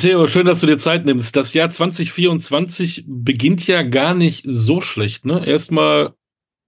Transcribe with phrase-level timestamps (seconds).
[0.00, 1.36] Theo, schön, dass du dir Zeit nimmst.
[1.36, 5.46] Das Jahr 2024 beginnt ja gar nicht so schlecht, ne?
[5.46, 6.14] Erstmal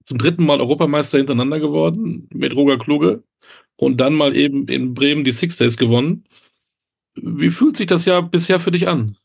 [0.05, 3.23] zum dritten Mal Europameister hintereinander geworden mit Roger Kluge
[3.77, 6.25] und dann mal eben in Bremen die Six Days gewonnen.
[7.15, 9.17] Wie fühlt sich das Jahr bisher für dich an?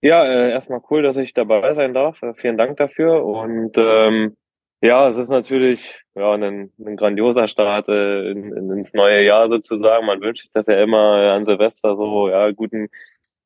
[0.00, 2.22] Ja, äh, erstmal cool, dass ich dabei sein darf.
[2.22, 3.24] Äh, vielen Dank dafür.
[3.24, 4.36] Und ähm,
[4.82, 9.48] ja, es ist natürlich ja ein, ein grandioser Start äh, in, in, ins neue Jahr
[9.48, 10.06] sozusagen.
[10.06, 12.88] Man wünscht sich das ja immer an Silvester so, ja, guten,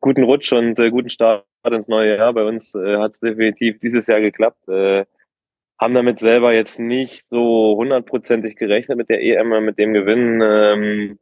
[0.01, 2.33] guten Rutsch und äh, guten Start ins neue Jahr.
[2.33, 4.67] Bei uns äh, hat es definitiv dieses Jahr geklappt.
[4.69, 5.05] Äh,
[5.79, 10.41] haben damit selber jetzt nicht so hundertprozentig gerechnet mit der EM, mit dem Gewinn.
[10.43, 11.19] Ähm,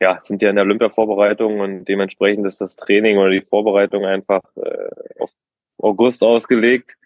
[0.00, 4.42] ja, sind ja in der Olympia-Vorbereitung und dementsprechend ist das Training oder die Vorbereitung einfach
[4.56, 5.30] äh, auf
[5.78, 6.96] August ausgelegt.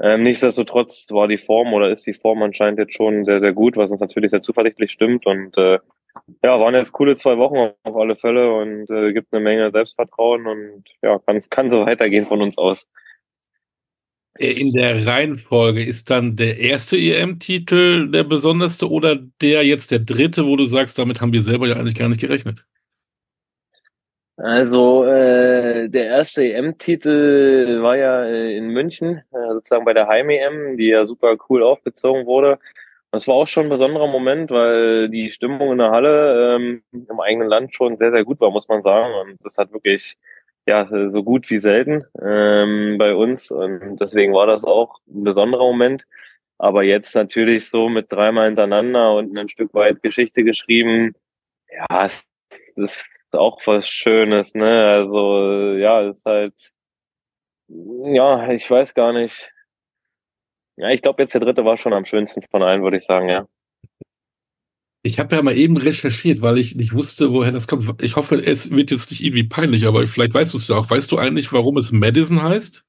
[0.00, 3.76] Ähm, nichtsdestotrotz war die Form oder ist die Form anscheinend jetzt schon sehr, sehr gut,
[3.76, 5.26] was uns natürlich sehr zuversichtlich stimmt.
[5.26, 5.78] Und äh,
[6.42, 10.46] ja, waren jetzt coole zwei Wochen auf alle Fälle und äh, gibt eine Menge Selbstvertrauen
[10.46, 12.86] und ja, kann, kann so weitergehen von uns aus.
[14.38, 20.00] Äh, in der Reihenfolge ist dann der erste EM-Titel der besonderste oder der jetzt der
[20.00, 22.66] dritte, wo du sagst, damit haben wir selber ja eigentlich gar nicht gerechnet?
[24.38, 30.76] Also äh, der erste EM-Titel war ja äh, in München, äh, sozusagen bei der Heim-EM,
[30.76, 32.58] die ja super cool aufgezogen wurde.
[33.12, 37.20] Das war auch schon ein besonderer Moment, weil die Stimmung in der Halle ähm, im
[37.20, 39.14] eigenen Land schon sehr, sehr gut war, muss man sagen.
[39.14, 40.18] Und das hat wirklich
[40.66, 43.50] ja, so gut wie selten ähm, bei uns.
[43.50, 46.04] Und deswegen war das auch ein besonderer Moment.
[46.58, 51.14] Aber jetzt natürlich so mit dreimal hintereinander und ein Stück weit Geschichte geschrieben,
[51.70, 52.10] ja,
[52.76, 53.02] das
[53.34, 54.86] auch was Schönes, ne?
[54.86, 56.54] Also, ja, ist halt,
[57.68, 59.50] ja, ich weiß gar nicht.
[60.76, 63.28] Ja, ich glaube, jetzt der dritte war schon am schönsten von allen, würde ich sagen,
[63.28, 63.46] ja.
[65.02, 68.02] Ich habe ja mal eben recherchiert, weil ich nicht wusste, woher das kommt.
[68.02, 70.90] Ich hoffe, es wird jetzt nicht irgendwie peinlich, aber vielleicht weißt du es ja auch.
[70.90, 72.84] Weißt du eigentlich, warum es Madison heißt?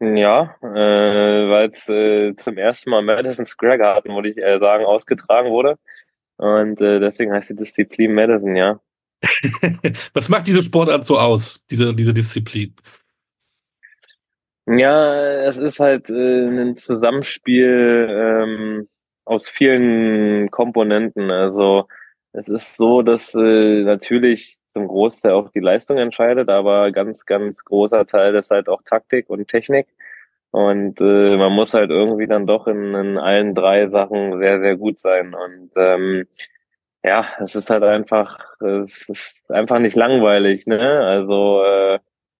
[0.00, 4.84] Ja, äh, weil es äh, zum ersten Mal Madison Square Garden, würde ich äh, sagen,
[4.84, 5.78] ausgetragen wurde.
[6.36, 8.80] Und äh, deswegen heißt die Disziplin Madison, ja.
[10.12, 12.74] Was macht diese Sportart so aus, diese, diese Disziplin?
[14.66, 18.88] Ja, es ist halt äh, ein Zusammenspiel ähm,
[19.24, 21.30] aus vielen Komponenten.
[21.30, 21.86] Also
[22.32, 27.64] es ist so, dass äh, natürlich zum Großteil auch die Leistung entscheidet, aber ganz, ganz
[27.64, 29.86] großer Teil ist halt auch Taktik und Technik.
[30.56, 34.76] Und äh, man muss halt irgendwie dann doch in, in allen drei Sachen sehr, sehr
[34.76, 35.34] gut sein.
[35.34, 36.26] Und ähm,
[37.04, 40.80] ja, es ist halt einfach, es ist einfach nicht langweilig, ne?
[41.00, 41.98] Also äh,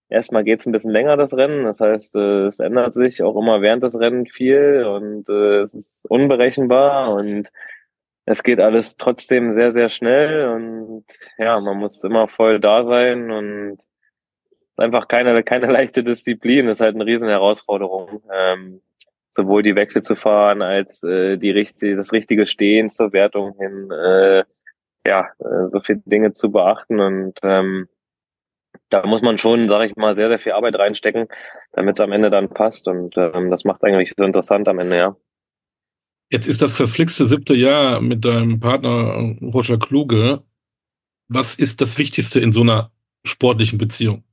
[0.08, 1.64] Erstmal geht es ein bisschen länger, das Rennen.
[1.64, 5.74] Das heißt, äh, es ändert sich auch immer während des Rennens viel und äh, es
[5.74, 7.50] ist unberechenbar und
[8.24, 11.04] es geht alles trotzdem sehr, sehr schnell und
[11.38, 13.78] ja, man muss immer voll da sein und
[14.76, 16.68] ist einfach keine, keine leichte Disziplin.
[16.68, 18.22] Ist halt eine riesen Herausforderung.
[18.32, 18.80] Ähm,
[19.30, 23.90] sowohl die Wechsel zu fahren als äh, die richtige, das richtige Stehen zur Wertung hin,
[23.90, 24.44] äh,
[25.06, 27.86] ja, äh, so viele Dinge zu beachten und ähm,
[28.88, 31.28] da muss man schon, sage ich mal, sehr, sehr viel Arbeit reinstecken,
[31.72, 32.86] damit es am Ende dann passt.
[32.86, 35.16] Und ähm, das macht eigentlich so interessant am Ende, ja.
[36.30, 40.42] Jetzt ist das verflixte siebte Jahr mit deinem Partner Roger Kluge.
[41.28, 42.92] Was ist das Wichtigste in so einer
[43.24, 44.24] sportlichen Beziehung?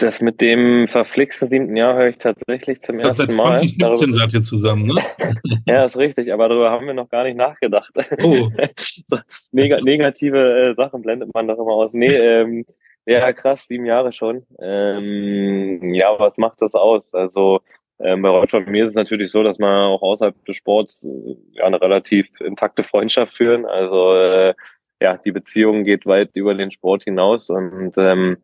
[0.00, 3.56] Das mit dem verflixten siebten Jahr höre ich tatsächlich zum ersten Mal.
[3.58, 5.02] Seit 2017 seid ihr zusammen, ne?
[5.66, 7.92] ja, ist richtig, aber darüber haben wir noch gar nicht nachgedacht.
[8.22, 8.48] Oh.
[9.06, 9.18] so,
[9.52, 11.92] neg negative äh, Sachen blendet man doch immer aus.
[11.92, 12.64] Nee, ähm,
[13.06, 14.46] ja, krass, sieben Jahre schon.
[14.60, 17.12] Ähm, ja, was macht das aus?
[17.12, 17.60] Also
[17.98, 21.04] ähm, bei Roger und mir ist es natürlich so, dass man auch außerhalb des Sports
[21.04, 23.66] äh, ja, eine relativ intakte Freundschaft führen.
[23.66, 24.54] Also äh,
[25.02, 28.38] ja, die Beziehung geht weit über den Sport hinaus und ähm,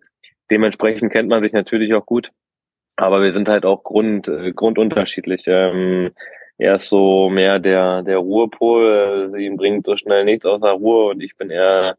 [0.51, 2.33] Dementsprechend kennt man sich natürlich auch gut.
[2.97, 5.45] Aber wir sind halt auch grund, äh, grundunterschiedlich.
[5.47, 6.12] Ähm,
[6.59, 9.23] er ist so mehr der, der Ruhepol.
[9.23, 11.97] Also ihm bringt so schnell nichts außer Ruhe und ich bin eher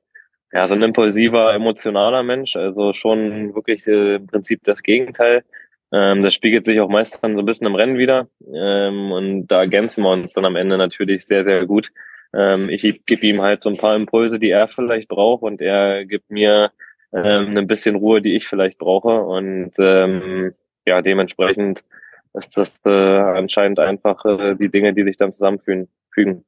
[0.51, 2.55] ja, so ein impulsiver, emotionaler Mensch.
[2.55, 5.43] Also schon wirklich äh, im Prinzip das Gegenteil.
[5.91, 8.27] Ähm, das spiegelt sich auch meist dann so ein bisschen im Rennen wieder.
[8.53, 11.91] Ähm, und da ergänzen wir uns dann am Ende natürlich sehr, sehr gut.
[12.33, 16.05] Ähm, ich gebe ihm halt so ein paar Impulse, die er vielleicht braucht und er
[16.05, 16.71] gibt mir
[17.13, 19.21] ähm, ein bisschen Ruhe, die ich vielleicht brauche.
[19.21, 20.53] Und ähm,
[20.85, 21.83] ja, dementsprechend
[22.33, 25.87] ist das äh, anscheinend einfach äh, die Dinge, die sich dann zusammenfügen.
[26.11, 26.45] Fügen.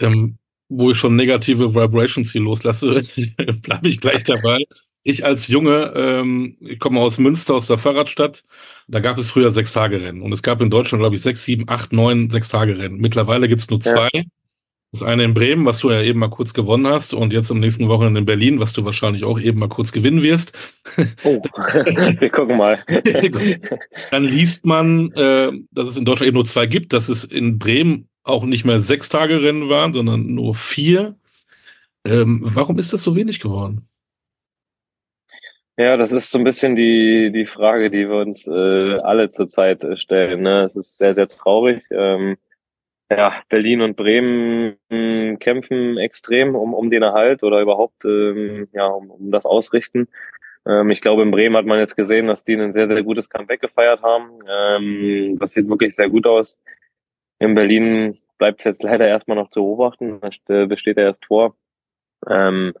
[0.00, 0.38] Ähm,
[0.68, 3.02] wo ich schon negative Vibrations hier loslasse,
[3.62, 4.64] bleibe ich gleich dabei.
[5.04, 8.44] Ich als Junge, ähm, ich komme aus Münster, aus der Fahrradstadt.
[8.88, 10.22] Da gab es früher Sechs-Tage-Rennen.
[10.22, 12.98] Und es gab in Deutschland, glaube ich, sechs, sieben, acht, neun Sechs-Tage-Rennen.
[12.98, 14.08] Mittlerweile gibt es nur zwei.
[14.12, 14.22] Ja.
[14.92, 17.60] Das eine in Bremen, was du ja eben mal kurz gewonnen hast, und jetzt am
[17.60, 20.52] nächsten Wochenende in Berlin, was du wahrscheinlich auch eben mal kurz gewinnen wirst.
[21.24, 21.40] Oh,
[22.18, 22.84] wir gucken mal.
[24.10, 27.58] Dann liest man, äh, dass es in Deutschland eben nur zwei gibt, dass es in
[27.58, 31.16] Bremen auch nicht mehr sechs Tage Rennen waren, sondern nur vier.
[32.06, 33.88] Ähm, warum ist das so wenig geworden?
[35.78, 39.86] Ja, das ist so ein bisschen die, die Frage, die wir uns äh, alle zurzeit
[39.98, 40.42] stellen.
[40.42, 40.64] Ne?
[40.64, 41.82] Es ist sehr, sehr traurig.
[41.90, 42.36] Ähm,
[43.16, 44.76] ja, Berlin und Bremen
[45.38, 50.08] kämpfen extrem um, um den Erhalt oder überhaupt ähm, ja, um, um das Ausrichten.
[50.66, 53.28] Ähm, ich glaube, in Bremen hat man jetzt gesehen, dass die ein sehr, sehr gutes
[53.28, 54.38] Comeback gefeiert haben.
[54.48, 56.58] Ähm, das sieht wirklich sehr gut aus.
[57.38, 60.20] In Berlin bleibt es jetzt leider erstmal noch zu beobachten.
[60.46, 61.56] Da besteht ja erst Tor.
[62.28, 62.72] Ähm,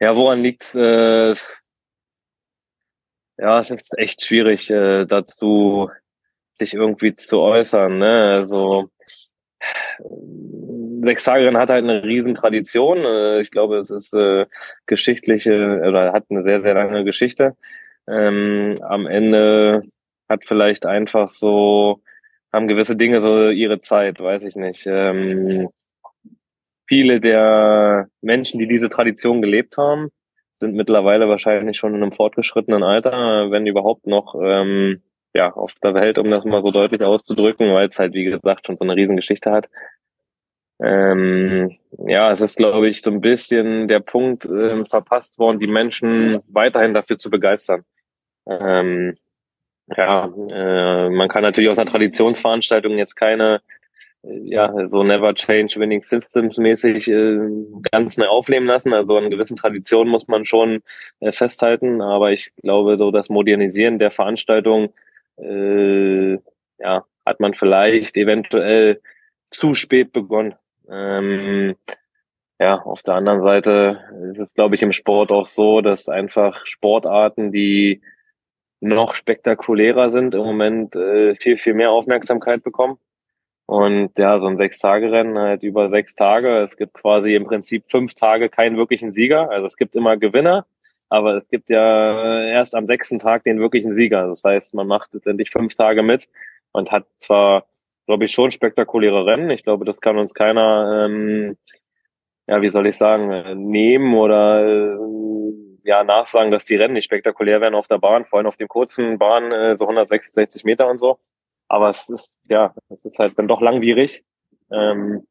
[0.00, 1.34] ja, woran liegt äh,
[3.38, 5.90] Ja, es ist echt schwierig, äh, dazu
[6.54, 7.98] sich irgendwie zu äußern.
[7.98, 8.34] Ne?
[8.34, 8.90] Also
[11.02, 12.98] Sechstagerin hat halt eine riesen Tradition.
[12.98, 14.46] Äh, ich glaube, es ist äh,
[14.86, 17.56] geschichtliche oder hat eine sehr, sehr lange Geschichte.
[18.08, 19.82] Ähm, am Ende
[20.28, 22.00] hat vielleicht einfach so,
[22.52, 24.86] haben gewisse Dinge so ihre Zeit, weiß ich nicht.
[24.86, 25.68] Ähm,
[26.86, 30.10] viele der Menschen, die diese Tradition gelebt haben,
[30.54, 35.02] sind mittlerweile wahrscheinlich schon in einem fortgeschrittenen Alter, wenn überhaupt noch ähm,
[35.34, 38.66] ja, auf der Welt, um das mal so deutlich auszudrücken, weil es halt, wie gesagt,
[38.66, 39.68] schon so eine Riesengeschichte hat.
[40.82, 45.68] Ähm, ja, es ist, glaube ich, so ein bisschen der Punkt ähm, verpasst worden, die
[45.68, 47.84] Menschen weiterhin dafür zu begeistern.
[48.48, 49.16] Ähm,
[49.96, 53.60] ja, äh, man kann natürlich aus einer Traditionsveranstaltung jetzt keine,
[54.24, 57.38] äh, ja, so Never Change Winning Systems mäßig äh,
[57.92, 58.92] ganz neu aufleben lassen.
[58.92, 60.82] Also an gewissen Traditionen muss man schon
[61.20, 62.00] äh, festhalten.
[62.02, 64.92] Aber ich glaube, so das Modernisieren der Veranstaltung,
[65.42, 66.38] äh,
[66.78, 69.00] ja, hat man vielleicht eventuell
[69.50, 70.54] zu spät begonnen.
[70.88, 71.76] Ähm,
[72.58, 74.00] ja, auf der anderen Seite
[74.30, 78.02] ist es, glaube ich, im Sport auch so, dass einfach Sportarten, die
[78.80, 82.98] noch spektakulärer sind, im Moment äh, viel, viel mehr Aufmerksamkeit bekommen.
[83.66, 86.58] Und ja, so ein Sechs-Tage-Rennen halt über sechs Tage.
[86.58, 89.50] Es gibt quasi im Prinzip fünf Tage keinen wirklichen Sieger.
[89.50, 90.66] Also es gibt immer Gewinner,
[91.12, 94.28] aber es gibt ja erst am sechsten Tag den wirklichen Sieger.
[94.28, 96.28] Das heißt, man macht letztendlich fünf Tage mit
[96.72, 97.66] und hat zwar
[98.06, 99.50] glaube ich, schon spektakuläre Rennen.
[99.50, 101.56] Ich glaube, das kann uns keiner, ähm,
[102.46, 104.98] ja, wie soll ich sagen, nehmen oder äh,
[105.84, 108.68] ja, nachsagen, dass die Rennen nicht spektakulär werden auf der Bahn, vor allem auf den
[108.68, 111.18] kurzen Bahnen, äh, so 166 Meter und so.
[111.68, 114.24] Aber es ist, ja, es ist halt dann doch langwierig.
[114.70, 115.26] Ähm,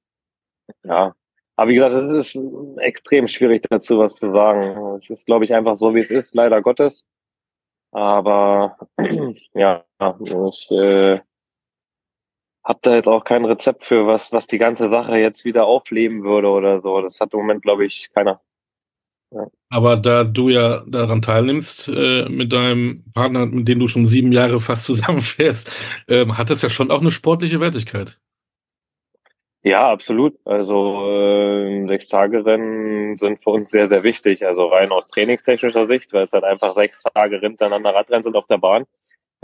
[0.83, 1.13] ja,
[1.55, 2.43] aber wie gesagt, es ist
[2.77, 4.97] extrem schwierig dazu was zu sagen.
[4.97, 7.05] Es ist, glaube ich, einfach so, wie es ist, leider Gottes.
[7.91, 8.77] Aber
[9.53, 9.83] ja,
[10.23, 11.19] ich äh,
[12.63, 16.23] hab da jetzt auch kein Rezept für, was, was die ganze Sache jetzt wieder aufleben
[16.23, 17.01] würde oder so.
[17.01, 18.41] Das hat im Moment, glaube ich, keiner.
[19.33, 19.47] Ja.
[19.69, 24.31] Aber da du ja daran teilnimmst äh, mit deinem Partner, mit dem du schon sieben
[24.31, 25.71] Jahre fast zusammenfährst,
[26.07, 28.19] äh, hat das ja schon auch eine sportliche Wertigkeit.
[29.63, 30.39] Ja, absolut.
[30.43, 34.43] Also äh, Sechs-Tage-Rennen sind für uns sehr, sehr wichtig.
[34.45, 38.47] Also rein aus trainingstechnischer Sicht, weil es halt einfach sechs Tage hintereinander Radrennen sind auf
[38.47, 38.85] der Bahn.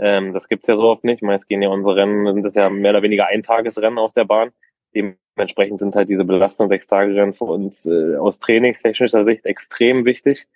[0.00, 1.22] Ähm, das gibt's ja so oft nicht.
[1.22, 4.50] Meist gehen ja unsere Rennen, sind das ja mehr oder weniger Eintagesrennen auf der Bahn.
[4.94, 10.04] Dementsprechend sind halt diese Belastung sechs Tage Rennen für uns äh, aus trainingstechnischer Sicht extrem
[10.04, 10.46] wichtig.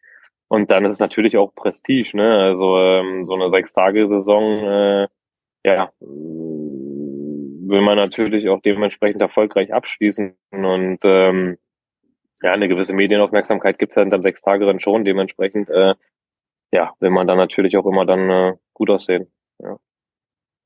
[0.49, 2.37] Und dann ist es natürlich auch Prestige, ne?
[2.39, 5.09] Also ähm, so eine Sechs-Tage-Saison, äh,
[5.65, 5.93] ja,
[7.69, 10.35] will man natürlich auch dementsprechend erfolgreich abschließen.
[10.51, 11.59] Und ähm,
[12.43, 15.05] ja, eine gewisse Medienaufmerksamkeit gibt's ja hinterm Sechs-Tage-Rennen schon.
[15.05, 15.95] Dementsprechend äh,
[16.73, 19.31] ja, will man dann natürlich auch immer dann äh, gut aussehen.
[19.61, 19.79] Ja.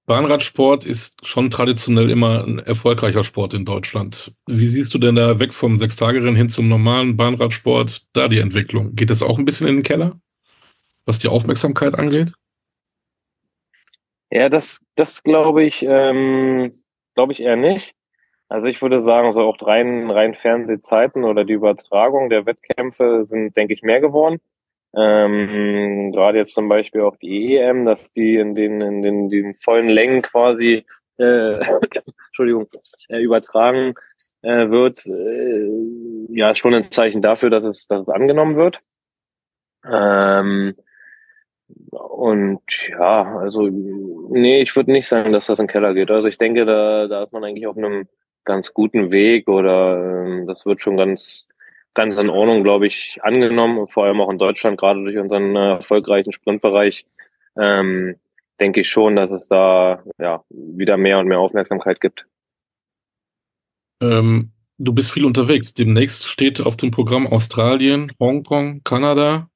[0.07, 4.33] Bahnradsport ist schon traditionell immer ein erfolgreicher Sport in Deutschland.
[4.47, 8.95] Wie siehst du denn da weg vom Sechstagerennen hin zum normalen Bahnradsport da die Entwicklung?
[8.95, 10.21] Geht das auch ein bisschen in den Keller,
[11.05, 12.33] was die Aufmerksamkeit angeht?
[14.31, 16.73] Ja, das, das glaube ich, ähm,
[17.16, 17.94] glaube ich eher nicht.
[18.49, 23.56] Also ich würde sagen, so auch rein, rein Fernsehzeiten oder die Übertragung der Wettkämpfe sind,
[23.56, 24.40] denke ich, mehr geworden.
[24.94, 29.54] Ähm, gerade jetzt zum Beispiel auch die EM, dass die in den, in den, den
[29.56, 30.87] vollen Längen quasi
[31.18, 31.58] äh,
[32.28, 32.68] Entschuldigung,
[33.08, 33.94] äh, übertragen
[34.42, 38.80] äh, wird, äh, ja, schon ein Zeichen dafür, dass es, dass es angenommen wird.
[39.85, 40.76] Ähm,
[41.90, 46.11] und ja, also nee, ich würde nicht sagen, dass das in den Keller geht.
[46.11, 48.08] Also ich denke, da, da ist man eigentlich auf einem
[48.44, 51.49] ganz guten Weg oder ähm, das wird schon ganz
[51.96, 55.76] ganz in Ordnung, glaube ich, angenommen, vor allem auch in Deutschland, gerade durch unseren äh,
[55.76, 57.06] erfolgreichen Sprintbereich.
[57.58, 58.16] Ähm,
[58.61, 62.26] denke ich schon, dass es da ja wieder mehr und mehr Aufmerksamkeit gibt.
[64.02, 65.75] Ähm, du bist viel unterwegs.
[65.75, 69.49] Demnächst steht auf dem Programm Australien, Hongkong, Kanada.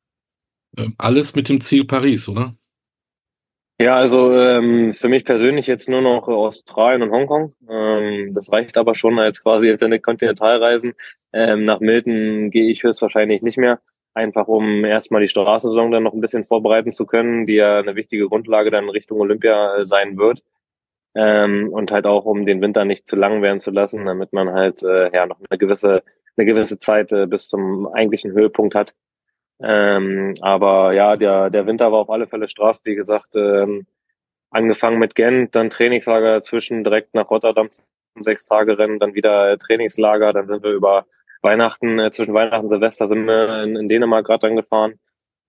[0.76, 2.54] Ähm, alles mit dem Ziel Paris, oder?
[3.80, 7.54] Ja, also ähm, für mich persönlich jetzt nur noch Australien und Hongkong.
[7.66, 10.92] Ähm, das reicht aber schon als quasi jetzt eine Kontinentalreisen.
[11.32, 13.80] Ähm, nach Milton gehe ich höchstwahrscheinlich nicht mehr,
[14.12, 17.96] einfach um erstmal die Straßensaison dann noch ein bisschen vorbereiten zu können, die ja eine
[17.96, 20.42] wichtige Grundlage dann Richtung Olympia äh, sein wird.
[21.14, 24.52] Ähm, und halt auch um den Winter nicht zu lang werden zu lassen, damit man
[24.52, 26.02] halt äh, ja noch eine gewisse
[26.36, 28.94] eine gewisse Zeit äh, bis zum eigentlichen Höhepunkt hat.
[29.62, 33.86] Ähm, aber ja, der, der Winter war auf alle Fälle straff, wie gesagt, ähm,
[34.50, 37.84] angefangen mit Gent, dann Trainingslager dazwischen, direkt nach Rotterdam zum
[38.22, 41.06] sechs Tage Rennen, dann wieder Trainingslager, dann sind wir über
[41.42, 44.98] Weihnachten, äh, zwischen Weihnachten und Silvester sind wir in, in Dänemark gerade angefahren.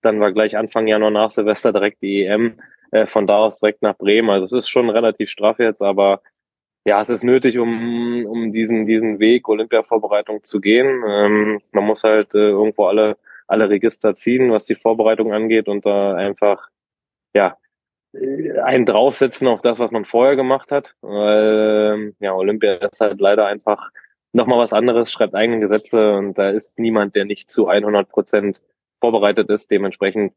[0.02, 2.58] Dann war gleich Anfang Januar nach Silvester direkt die EM,
[2.90, 4.30] äh, von da aus direkt nach Bremen.
[4.30, 6.22] Also es ist schon relativ straff jetzt, aber
[6.84, 11.02] ja, es ist nötig, um, um diesen, diesen Weg Olympia-Vorbereitung zu gehen.
[11.06, 13.16] Ähm, man muss halt äh, irgendwo alle
[13.46, 16.68] alle Register ziehen, was die Vorbereitung angeht und da einfach,
[17.34, 17.56] ja,
[18.14, 20.94] einen draufsetzen auf das, was man vorher gemacht hat.
[21.00, 23.90] Weil, ja, Olympia ist halt leider einfach
[24.32, 28.62] nochmal was anderes, schreibt eigene Gesetze und da ist niemand, der nicht zu 100 Prozent
[29.00, 29.70] vorbereitet ist.
[29.70, 30.34] Dementsprechend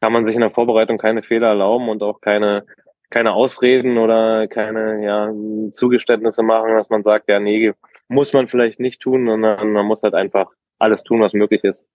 [0.00, 2.64] kann man sich in der Vorbereitung keine Fehler erlauben und auch keine,
[3.10, 5.32] keine Ausreden oder keine ja,
[5.70, 7.72] Zugeständnisse machen, dass man sagt, ja, nee,
[8.08, 11.86] muss man vielleicht nicht tun, sondern man muss halt einfach alles tun, was möglich ist.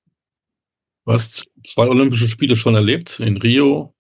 [1.08, 3.94] Du hast zwei Olympische Spiele schon erlebt, in Rio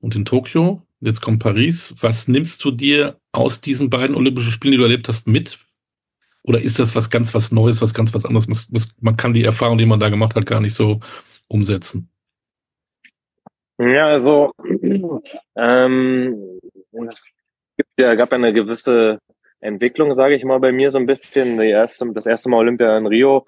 [0.00, 0.82] und in Tokio.
[0.98, 1.94] Jetzt kommt Paris.
[2.00, 5.60] Was nimmst du dir aus diesen beiden Olympischen Spielen, die du erlebt hast, mit?
[6.42, 8.48] Oder ist das was ganz was Neues, was ganz was anderes?
[9.00, 10.98] Man kann die Erfahrung, die man da gemacht hat, gar nicht so
[11.46, 12.10] umsetzen.
[13.78, 14.50] Ja, also
[15.54, 16.58] ähm,
[17.76, 19.20] gibt ja, gab eine gewisse
[19.60, 21.56] Entwicklung, sage ich mal, bei mir so ein bisschen.
[21.60, 23.46] Die erste, das erste Mal Olympia in Rio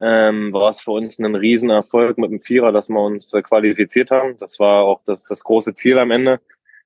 [0.00, 4.10] ähm, war es für uns ein Riesenerfolg mit dem Vierer, dass wir uns äh, qualifiziert
[4.10, 4.36] haben.
[4.38, 6.40] Das war auch das, das große Ziel am Ende,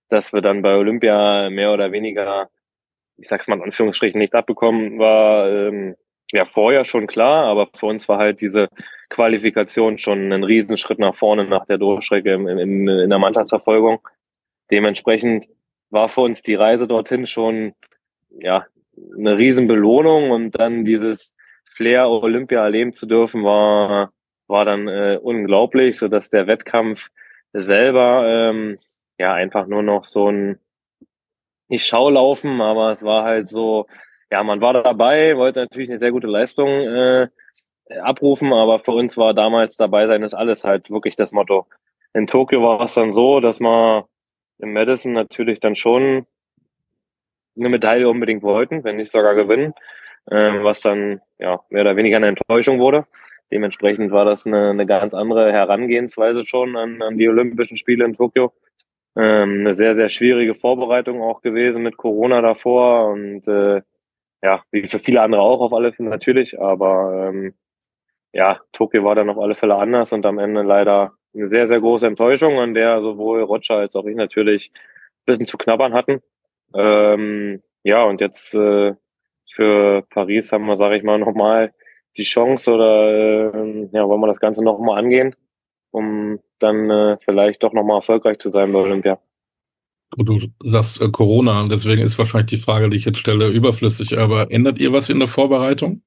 [0.09, 2.51] dass wir dann bei Olympia mehr oder weniger,
[3.17, 5.95] ich sag's mal in Anführungsstrichen, nicht abbekommen, war ähm,
[6.33, 8.69] ja vorher schon klar, aber für uns war halt diese
[9.11, 14.01] Qualifikation schon ein Riesenschritt nach vorne nach der Durchstrecke im, im, in der Mannschaftsverfolgung.
[14.71, 15.49] Dementsprechend
[15.91, 17.75] war für uns die Reise dorthin schon
[18.41, 18.67] ja
[19.17, 21.34] eine Riesenbelohnung und dann dieses
[21.75, 24.13] Flair Olympia erleben zu dürfen, war,
[24.47, 27.09] war dann äh, unglaublich, so dass der Wettkampf
[27.53, 28.79] selber ähm,
[29.19, 30.59] ja einfach nur noch so ein
[31.69, 33.87] nicht Schaulaufen, aber es war halt so,
[34.31, 37.29] ja, man war dabei, wollte natürlich eine sehr gute Leistung äh,
[38.03, 41.67] abrufen, aber für uns war damals dabei sein ist alles halt wirklich das Motto.
[42.13, 44.05] In Tokio war es dann so, dass man
[44.59, 46.27] im Madison natürlich dann schon
[47.59, 49.75] eine Medaille unbedingt wollten, wenn nicht sogar gewinnen
[50.31, 53.07] ähm, was dann ja mehr oder weniger eine Enttäuschung wurde.
[53.51, 58.15] Dementsprechend war das eine, eine ganz andere Herangehensweise schon an, an die Olympischen Spiele in
[58.15, 58.53] Tokio.
[59.17, 63.83] Ähm, eine sehr, sehr schwierige Vorbereitung auch gewesen mit Corona davor und äh,
[64.43, 67.55] ja, wie für viele andere auch auf alle Fälle natürlich, aber ähm,
[68.33, 71.81] ja, Tokio war dann auf alle Fälle anders und am Ende leider eine sehr, sehr
[71.81, 76.21] große Enttäuschung, an der sowohl Roger als auch ich natürlich ein bisschen zu knabbern hatten.
[76.75, 78.95] Ähm, ja, und jetzt äh,
[79.51, 81.73] für Paris haben wir, sage ich mal, nochmal
[82.17, 85.35] die Chance oder äh, ja, wollen wir das Ganze nochmal angehen,
[85.91, 89.19] um dann äh, vielleicht doch nochmal erfolgreich zu sein bei Olympia.
[90.17, 94.51] Du sagst äh, Corona, deswegen ist wahrscheinlich die Frage, die ich jetzt stelle, überflüssig, aber
[94.51, 96.03] ändert ihr was in der Vorbereitung?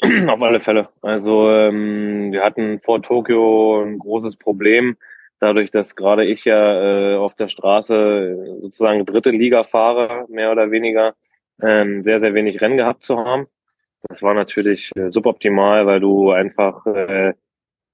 [0.28, 0.88] Auf alle Fälle.
[1.00, 4.96] Also ähm, wir hatten vor Tokio ein großes Problem,
[5.38, 10.70] dadurch, dass gerade ich ja äh, auf der Straße sozusagen dritte Liga fahre, mehr oder
[10.70, 11.14] weniger,
[11.62, 13.46] ähm, sehr, sehr wenig Rennen gehabt zu haben.
[14.08, 17.34] Das war natürlich äh, suboptimal, weil du einfach äh,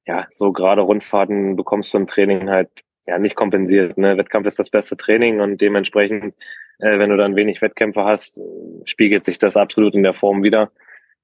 [0.07, 2.71] ja so gerade Rundfahrten bekommst du im Training halt
[3.07, 3.99] ja nicht kompensiert.
[3.99, 4.17] Ne?
[4.17, 6.35] Wettkampf ist das beste Training und dementsprechend,
[6.79, 8.41] äh, wenn du dann wenig Wettkämpfe hast,
[8.85, 10.71] spiegelt sich das absolut in der Form wieder.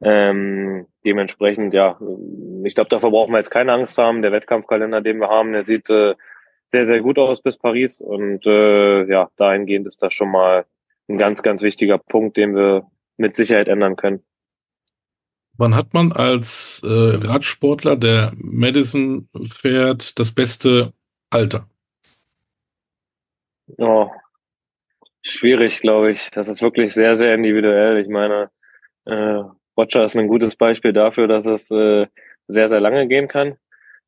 [0.01, 1.99] Ähm, dementsprechend, ja,
[2.65, 4.23] ich glaube, davor brauchen wir jetzt keine Angst haben.
[4.23, 6.15] Der Wettkampfkalender, den wir haben, der sieht äh,
[6.71, 10.67] sehr, sehr gut aus bis Paris und äh, ja, dahingehend ist das schon mal
[11.09, 12.87] ein ganz, ganz wichtiger Punkt, den wir
[13.17, 14.23] mit Sicherheit ändern können.
[15.57, 20.93] Wann hat man als äh, Radsportler, der Madison fährt, das beste
[21.31, 21.69] Alter?
[23.77, 24.09] Oh,
[25.23, 26.31] schwierig, glaube ich.
[26.31, 27.99] Das ist wirklich sehr, sehr individuell.
[27.99, 28.51] Ich meine,
[29.05, 29.43] äh,
[29.77, 32.07] Roger ist ein gutes Beispiel dafür, dass es äh,
[32.47, 33.57] sehr, sehr lange gehen kann.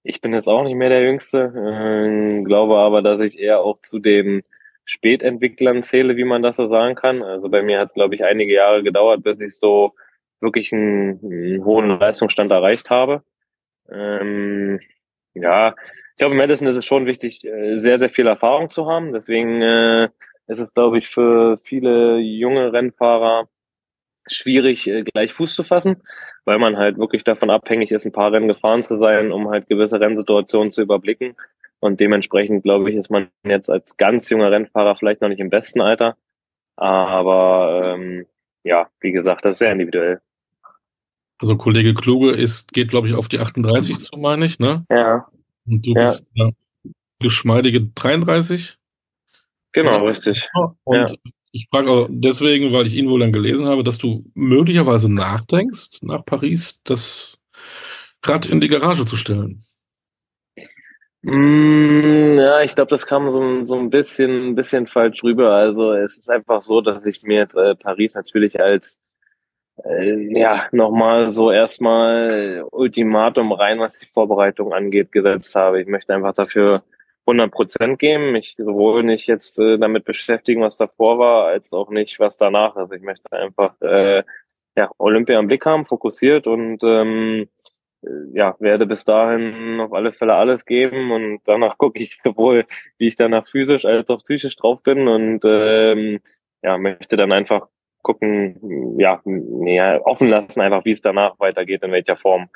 [0.03, 3.79] Ich bin jetzt auch nicht mehr der Jüngste, äh, glaube aber, dass ich eher auch
[3.81, 4.43] zu den
[4.91, 7.23] Spätentwicklern zähle, wie man das so sagen kann.
[7.23, 9.95] Also bei mir hat es, glaube ich, einige Jahre gedauert, bis ich so
[10.41, 13.23] wirklich einen, einen hohen Leistungsstand erreicht habe.
[13.89, 14.81] Ähm,
[15.35, 18.87] ja, ich glaube, im Madison ist es schon wichtig, äh, sehr, sehr viel Erfahrung zu
[18.87, 19.13] haben.
[19.13, 20.09] Deswegen äh,
[20.49, 23.49] ist es, glaube ich, für viele junge Rennfahrer
[24.27, 26.03] schwierig, äh, gleich Fuß zu fassen,
[26.45, 29.69] weil man halt wirklich davon abhängig ist, ein paar Rennen gefahren zu sein, um halt
[29.69, 31.37] gewisse Rennsituationen zu überblicken.
[31.81, 35.51] Und dementsprechend, glaube ich, ist man jetzt als ganz junger Rennfahrer vielleicht noch nicht im
[35.51, 36.17] besten Alter.
[36.77, 38.27] Aber ähm,
[38.63, 40.21] ja, wie gesagt, das ist sehr individuell.
[41.39, 44.85] Also Kollege Kluge ist, geht, glaube ich, auf die 38 zu, meine ich, ne?
[44.91, 45.27] Ja.
[45.67, 46.03] Und du ja.
[46.03, 46.51] bist ja,
[47.19, 48.77] geschmeidige 33?
[49.73, 50.03] Genau, ja.
[50.03, 50.47] richtig.
[50.85, 51.17] Und ja.
[51.53, 56.03] ich frage auch deswegen, weil ich ihn wohl dann gelesen habe, dass du möglicherweise nachdenkst,
[56.03, 57.41] nach Paris das
[58.23, 59.65] Rad in die Garage zu stellen.
[61.23, 65.55] Mm, ja, ich glaube, das kam so, so ein bisschen, ein bisschen falsch rüber.
[65.55, 68.99] Also es ist einfach so, dass ich mir jetzt äh, Paris natürlich als
[69.85, 75.81] äh, ja, nochmal so erstmal Ultimatum rein, was die Vorbereitung angeht, gesetzt habe.
[75.81, 76.83] Ich möchte einfach dafür
[77.27, 78.33] 100 Prozent geben.
[78.33, 82.77] Mich sowohl nicht jetzt äh, damit beschäftigen, was davor war, als auch nicht, was danach
[82.77, 82.93] ist.
[82.93, 84.23] Ich möchte einfach äh,
[84.77, 87.47] ja, Olympia im Blick haben, fokussiert und ähm, äh,
[88.33, 92.67] ja, werde bis dahin auf alle Fälle alles geben und danach gucke ich sowohl,
[92.99, 96.21] wie ich danach physisch als auch psychisch drauf bin und ähm,
[96.63, 97.69] ja, möchte dann einfach
[98.03, 102.49] gucken, ja, mehr offen lassen, einfach wie es danach weitergeht, in welcher Form.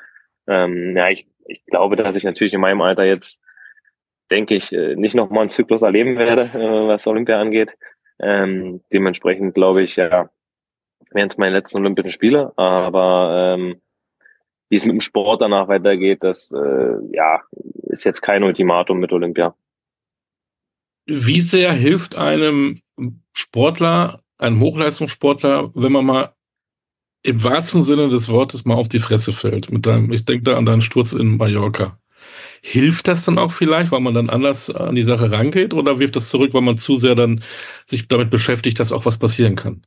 [0.47, 3.41] Ähm, ja, ich, ich glaube, dass ich natürlich in meinem Alter jetzt,
[4.31, 7.75] denke ich, äh, nicht nochmal einen Zyklus erleben werde, äh, was Olympia angeht.
[8.19, 10.29] Ähm, dementsprechend glaube ich, ja,
[11.11, 13.81] wären es meine letzten Olympischen Spiele, aber ähm,
[14.75, 17.41] wie es mit dem Sport danach weitergeht, das äh, ja,
[17.83, 19.55] ist jetzt kein Ultimatum mit Olympia.
[21.05, 22.81] Wie sehr hilft einem
[23.31, 26.33] Sportler ein Hochleistungssportler, wenn man mal
[27.23, 29.71] im wahrsten Sinne des Wortes mal auf die Fresse fällt.
[29.71, 31.97] Mit deinem, ich denke da an deinen Sturz in Mallorca.
[32.61, 36.17] Hilft das dann auch vielleicht, weil man dann anders an die Sache rangeht oder wirft
[36.17, 37.43] das zurück, weil man zu sehr dann
[37.85, 39.85] sich damit beschäftigt, dass auch was passieren kann?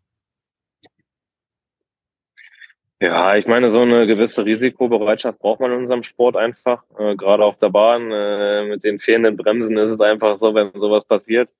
[3.00, 6.82] Ja, ich meine, so eine gewisse Risikobereitschaft braucht man in unserem Sport einfach.
[6.98, 10.72] Äh, gerade auf der Bahn äh, mit den fehlenden Bremsen ist es einfach so, wenn
[10.72, 11.54] sowas passiert,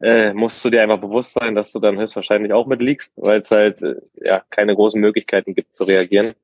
[0.00, 3.50] äh, musst du dir einfach bewusst sein, dass du dann höchstwahrscheinlich auch mitliegst, weil es
[3.50, 6.34] halt äh, ja keine großen Möglichkeiten gibt zu reagieren.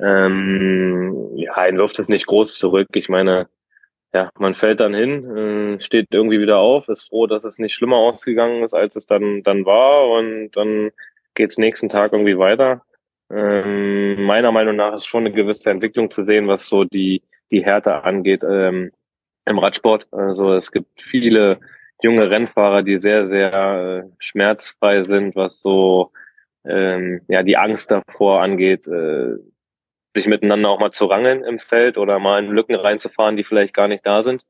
[0.00, 2.88] Ähm, ja, ihn wirft es nicht groß zurück.
[2.94, 3.48] Ich meine,
[4.14, 7.74] ja, man fällt dann hin, äh, steht irgendwie wieder auf, ist froh, dass es nicht
[7.74, 10.92] schlimmer ausgegangen ist, als es dann dann war und dann
[11.34, 12.82] geht's nächsten Tag irgendwie weiter.
[13.30, 17.64] Ähm, meiner Meinung nach ist schon eine gewisse Entwicklung zu sehen, was so die die
[17.64, 18.92] Härte angeht ähm,
[19.46, 20.06] im Radsport.
[20.12, 21.60] Also es gibt viele
[22.02, 26.12] junge Rennfahrer, die sehr, sehr äh, schmerzfrei sind, was so
[26.64, 29.36] ähm, ja die Angst davor angeht, äh,
[30.14, 33.74] sich miteinander auch mal zu rangeln im Feld oder mal in Lücken reinzufahren, die vielleicht
[33.74, 34.44] gar nicht da sind.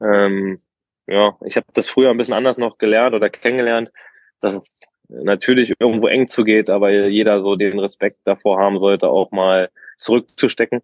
[0.00, 0.60] Ähm,
[1.06, 3.92] ja, ich habe das früher ein bisschen anders noch gelernt oder kennengelernt,
[4.40, 9.30] dass es natürlich irgendwo eng zugeht, aber jeder so den Respekt davor haben sollte, auch
[9.30, 10.82] mal zurückzustecken.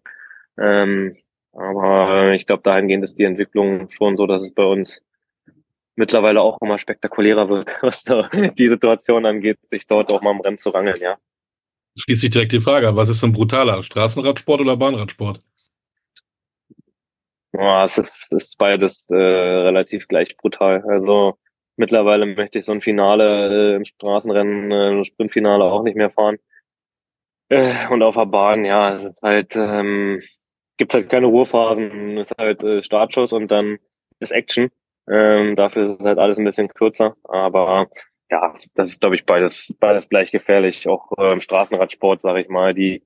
[0.57, 1.15] Ähm,
[1.53, 5.03] aber ich glaube, dahingehend ist die Entwicklung schon so, dass es bei uns
[5.95, 8.23] mittlerweile auch immer spektakulärer wird, was so
[8.57, 11.17] die Situation angeht, sich dort auch mal im Rennen zu rangeln, ja.
[11.97, 15.41] Schließt sich direkt die Frage, was ist denn brutaler, Straßenradsport oder Bahnradsport?
[17.53, 20.83] Ja, es ist, ist beides äh, relativ gleich brutal.
[20.87, 21.37] Also
[21.77, 26.37] mittlerweile möchte ich so ein Finale äh, im Straßenrennen, äh, Sprintfinale auch nicht mehr fahren.
[27.49, 30.21] Äh, und auf der Bahn, ja, es ist halt, ähm,
[30.77, 33.77] gibt halt keine Ruhephasen, es ist halt äh, Startschuss und dann
[34.19, 34.71] ist Action.
[35.09, 37.15] Ähm, dafür ist es halt alles ein bisschen kürzer.
[37.25, 37.89] Aber
[38.29, 40.87] ja, das ist, glaube ich, beides, beides gleich gefährlich.
[40.87, 43.03] Auch äh, im Straßenradsport, sage ich mal, die,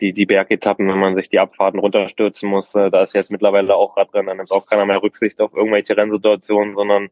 [0.00, 3.76] die, die Bergetappen, wenn man sich die Abfahrten runterstürzen muss, äh, da ist jetzt mittlerweile
[3.76, 7.10] auch Radrennen, dann nimmt auch keiner mehr Rücksicht auf irgendwelche Rennsituationen, sondern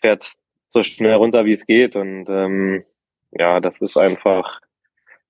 [0.00, 0.32] fährt
[0.74, 1.96] so schnell runter, wie es geht.
[1.96, 2.82] Und ähm,
[3.30, 4.60] ja, das ist einfach,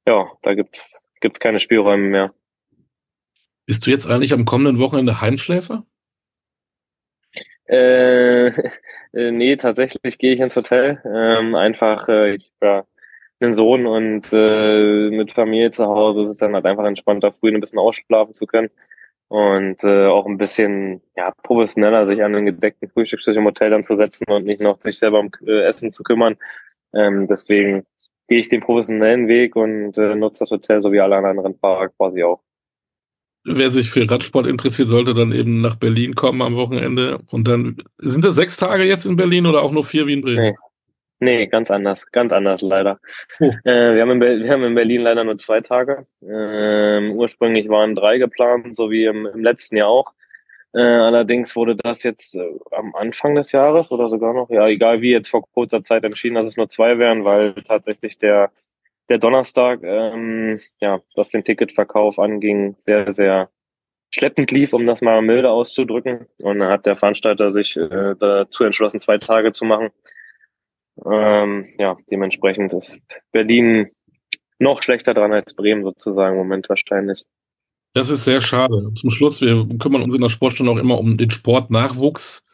[0.07, 2.35] ja, da gibt's gibt's keine Spielräume mehr.
[3.67, 5.87] Bist du jetzt eigentlich am kommenden Wochenende Heimschläfer?
[7.67, 8.49] Äh,
[9.13, 11.01] äh, nee, tatsächlich gehe ich ins Hotel.
[11.05, 12.87] Ähm, einfach, äh, ich war
[13.41, 17.53] einen Sohn und äh, mit Familie zu Hause ist es dann halt einfach entspannter, früh
[17.53, 18.71] ein bisschen ausschlafen zu können
[19.29, 23.85] und äh, auch ein bisschen ja professioneller sich an einen gedeckten Frühstückstisch im Hotel dann
[23.85, 26.37] zu setzen und nicht noch sich selber um äh, Essen zu kümmern.
[26.95, 27.85] Ähm, deswegen
[28.29, 31.89] gehe ich den professionellen Weg und äh, nutze das Hotel so wie alle anderen Fahrer
[31.89, 32.41] quasi auch
[33.45, 37.21] wer sich für Radsport interessiert, sollte dann eben nach Berlin kommen am Wochenende.
[37.31, 40.23] Und dann sind das sechs Tage jetzt in Berlin oder auch nur vier wie in
[40.23, 40.41] Bremen?
[40.41, 40.57] Nee,
[41.25, 43.01] Nee, ganz anders, ganz anders leider.
[43.41, 43.51] Oh.
[43.65, 46.07] Äh, wir, haben in wir haben in Berlin leider nur zwei Tage.
[46.23, 50.13] Ähm, ursprünglich waren drei geplant, so wie im, im letzten Jahr auch.
[50.75, 55.01] Äh, allerdings wurde das jetzt äh, am Anfang des Jahres oder sogar noch, ja, egal
[55.01, 58.51] wie, jetzt vor kurzer Zeit entschieden, dass es nur zwei wären, weil tatsächlich der,
[59.09, 63.49] der Donnerstag, ähm, ja, was den Ticketverkauf anging, sehr, sehr
[64.11, 66.27] schleppend lief, um das mal milde auszudrücken.
[66.39, 69.91] Und dann hat der Veranstalter sich äh, dazu entschlossen, zwei Tage zu machen.
[71.05, 73.01] Ähm, ja, dementsprechend ist
[73.33, 73.89] Berlin
[74.59, 77.25] noch schlechter dran als Bremen sozusagen im Moment wahrscheinlich.
[77.95, 78.93] Das ist sehr schade.
[78.95, 82.45] Zum Schluss, wir kümmern uns in der Sportstunde auch immer um den Sportnachwuchs.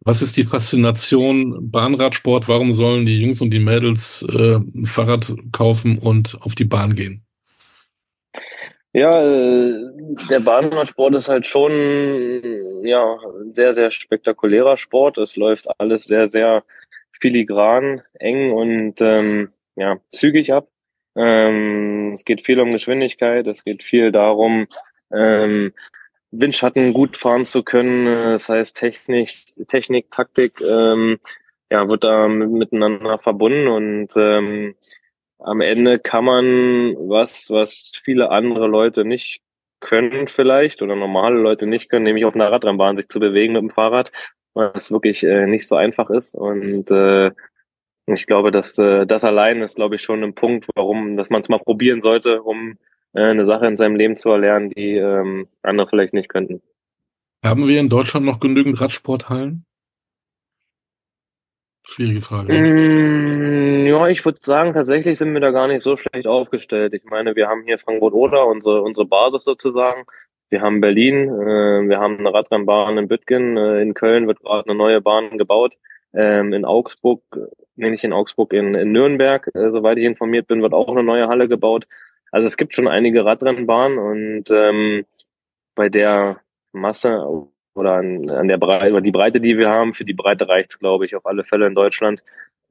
[0.00, 2.48] Was ist die Faszination Bahnradsport?
[2.48, 6.96] Warum sollen die Jungs und die Mädels äh, ein Fahrrad kaufen und auf die Bahn
[6.96, 7.24] gehen?
[8.92, 9.78] Ja, äh,
[10.28, 13.16] der Bahnradsport ist halt schon ja
[13.50, 15.18] sehr, sehr spektakulärer Sport.
[15.18, 16.64] Es läuft alles sehr, sehr
[17.22, 20.68] filigran, eng und ähm, ja, zügig ab.
[21.14, 24.66] Ähm, es geht viel um Geschwindigkeit, es geht viel darum,
[25.12, 25.72] ähm,
[26.32, 28.06] Windschatten gut fahren zu können.
[28.06, 29.30] Das heißt, Technik,
[29.68, 31.18] Technik, Taktik ähm,
[31.70, 34.74] ja, wird da miteinander verbunden und ähm,
[35.38, 39.42] am Ende kann man was, was viele andere Leute nicht
[39.80, 43.62] können vielleicht oder normale Leute nicht können, nämlich auf einer Radrennbahn sich zu bewegen mit
[43.62, 44.12] dem Fahrrad,
[44.54, 47.30] was wirklich äh, nicht so einfach ist und äh,
[48.06, 51.40] ich glaube, dass äh, das allein ist, glaube ich, schon ein Punkt, warum, dass man
[51.40, 52.76] es mal probieren sollte, um
[53.12, 56.60] äh, eine Sache in seinem Leben zu erlernen, die ähm, andere vielleicht nicht könnten.
[57.44, 59.64] Haben wir in Deutschland noch genügend Radsporthallen?
[61.84, 62.52] Schwierige Frage.
[62.52, 66.94] Mm, ja, ich würde sagen, tatsächlich sind wir da gar nicht so schlecht aufgestellt.
[66.94, 70.04] Ich meine, wir haben hier Frankfurt-Oder, unsere, unsere Basis sozusagen.
[70.52, 74.68] Wir haben Berlin, äh, wir haben eine Radrennbahn in Büttgen, äh, in Köln wird gerade
[74.68, 75.78] eine neue Bahn gebaut.
[76.12, 77.22] Ähm, in Augsburg,
[77.74, 81.02] nee, nicht in Augsburg, in, in Nürnberg, äh, soweit ich informiert bin, wird auch eine
[81.02, 81.86] neue Halle gebaut.
[82.32, 85.06] Also es gibt schon einige Radrennbahnen und ähm,
[85.74, 86.40] bei der
[86.72, 87.26] Masse
[87.74, 91.06] oder an, an der Breite, die Breite, die wir haben, für die Breite reicht's, glaube
[91.06, 92.22] ich, auf alle Fälle in Deutschland.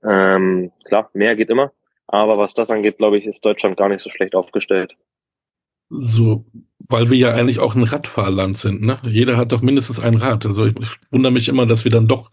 [0.03, 1.71] Ähm, klar, mehr geht immer.
[2.05, 4.95] Aber was das angeht, glaube ich, ist Deutschland gar nicht so schlecht aufgestellt.
[5.93, 6.45] So,
[6.87, 8.97] weil wir ja eigentlich auch ein Radfahrland sind, ne?
[9.03, 10.45] Jeder hat doch mindestens ein Rad.
[10.45, 12.31] Also ich, ich wundere mich immer, dass wir dann doch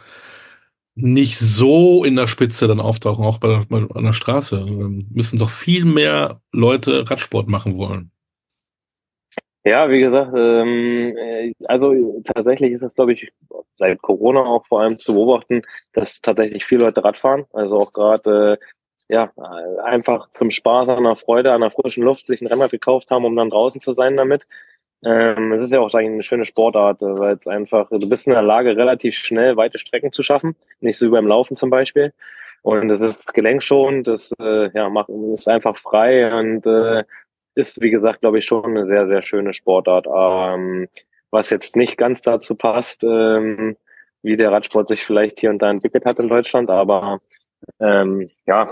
[0.94, 4.64] nicht so in der Spitze dann auftauchen, auch bei, bei an der Straße.
[4.64, 8.12] Wir müssen doch viel mehr Leute Radsport machen wollen.
[9.64, 13.30] Ja, wie gesagt, ähm, äh, also tatsächlich ist es, glaube ich,
[13.76, 17.44] seit Corona auch vor allem zu beobachten, dass tatsächlich viele Leute Rad fahren.
[17.52, 18.64] Also auch gerade äh,
[19.08, 19.32] ja
[19.84, 23.24] einfach zum Spaß, an der Freude, an der frischen Luft sich ein Rennrad gekauft haben,
[23.24, 24.46] um dann draußen zu sein damit.
[25.04, 28.32] Ähm, es ist ja auch eine schöne Sportart, äh, weil es einfach, du bist in
[28.32, 32.12] der Lage, relativ schnell weite Strecken zu schaffen, nicht so wie beim Laufen zum Beispiel.
[32.62, 37.04] Und es ist gelenkschonend, das äh, ja, macht, ist einfach frei und äh,
[37.54, 40.06] ist, wie gesagt, glaube ich, schon eine sehr, sehr schöne Sportart.
[40.06, 40.88] Ähm,
[41.30, 43.76] was jetzt nicht ganz dazu passt, ähm,
[44.22, 47.20] wie der Radsport sich vielleicht hier und da entwickelt hat in Deutschland, aber
[47.80, 48.66] ähm, ja,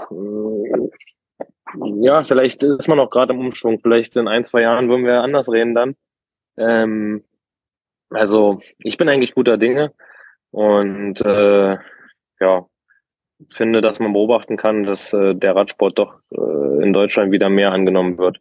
[2.00, 3.80] ja, vielleicht ist man auch gerade im Umschwung.
[3.80, 5.96] Vielleicht in ein, zwei Jahren würden wir anders reden dann.
[6.56, 7.24] Ähm,
[8.10, 9.92] also ich bin eigentlich guter Dinge
[10.50, 11.76] und äh,
[12.40, 12.66] ja,
[13.52, 17.72] finde, dass man beobachten kann, dass äh, der Radsport doch äh, in Deutschland wieder mehr
[17.72, 18.38] angenommen wird.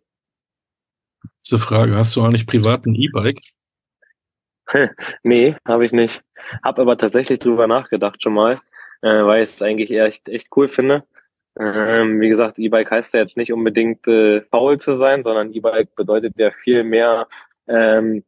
[1.39, 3.39] Zur Frage, hast du eigentlich privat ein E-Bike?
[5.23, 6.23] nee, habe ich nicht.
[6.63, 8.61] Hab aber tatsächlich drüber nachgedacht schon mal,
[9.09, 11.03] weil ich es eigentlich echt, echt cool finde.
[11.57, 15.95] Ähm, wie gesagt, E-Bike heißt ja jetzt nicht unbedingt äh, faul zu sein, sondern E-Bike
[15.95, 17.27] bedeutet ja viel mehr
[17.67, 18.23] ähm,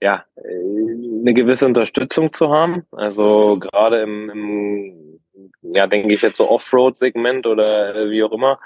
[0.00, 2.84] ja, äh, eine gewisse Unterstützung zu haben.
[2.92, 5.20] Also gerade im, im
[5.62, 8.58] ja, denke ich jetzt so Offroad-Segment oder äh, wie auch immer,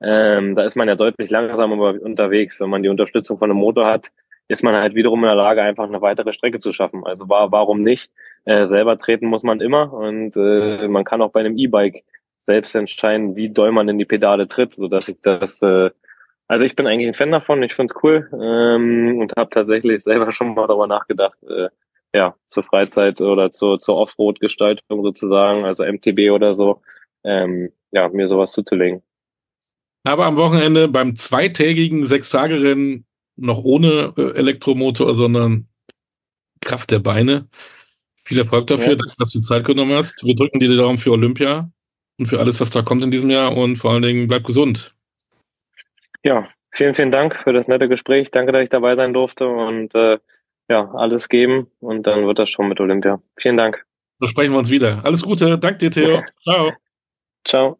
[0.00, 2.60] ähm, da ist man ja deutlich langsamer unterwegs.
[2.60, 4.10] Wenn man die Unterstützung von einem Motor hat,
[4.48, 7.04] ist man halt wiederum in der Lage, einfach eine weitere Strecke zu schaffen.
[7.04, 8.10] Also war, warum nicht?
[8.46, 12.04] Äh, selber treten muss man immer und äh, man kann auch bei einem E-Bike
[12.38, 15.90] selbst entscheiden, wie doll man in die Pedale tritt, so dass ich das äh,
[16.48, 20.02] also ich bin eigentlich ein Fan davon, ich finde es cool ähm, und habe tatsächlich
[20.02, 21.68] selber schon mal darüber nachgedacht, äh,
[22.14, 26.80] ja, zur Freizeit oder zur, zur Offroad-Gestaltung sozusagen, also MTB oder so,
[27.24, 29.02] ähm, ja, mir sowas zuzulegen.
[30.04, 35.66] Aber am Wochenende beim zweitägigen Sechstagerennen noch ohne äh, Elektromotor, sondern
[36.60, 37.48] Kraft der Beine.
[38.26, 38.98] Viel Erfolg dafür, ja.
[39.18, 40.24] dass du die Zeit genommen hast.
[40.24, 41.70] Wir drücken dir die Daumen für Olympia
[42.18, 44.92] und für alles, was da kommt in diesem Jahr und vor allen Dingen bleib gesund.
[46.24, 48.32] Ja, vielen, vielen Dank für das nette Gespräch.
[48.32, 50.18] Danke, dass ich dabei sein durfte und äh,
[50.68, 53.22] ja, alles geben und dann wird das schon mit Olympia.
[53.36, 53.86] Vielen Dank.
[54.18, 55.04] So sprechen wir uns wieder.
[55.04, 55.56] Alles Gute.
[55.56, 56.24] Danke dir, Theo.
[56.42, 56.72] Ciao.
[57.46, 57.78] Ciao.